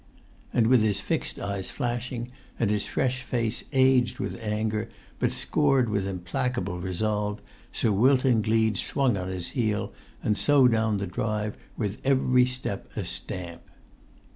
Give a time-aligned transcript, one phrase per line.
[0.51, 4.89] And with his fixed eyes flashing, and his fresh face aged with anger,
[5.19, 7.39] but scored with implacable resolve,
[7.71, 9.93] Sir Wilton Gleed swung on his heel,
[10.23, 13.61] and so down the drive with every step a stamp.